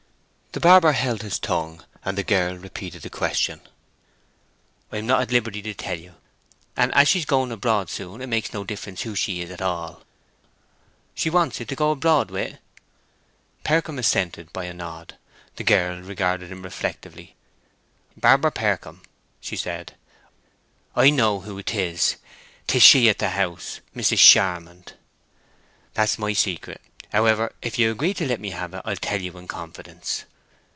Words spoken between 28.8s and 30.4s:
I'll tell you in confidence."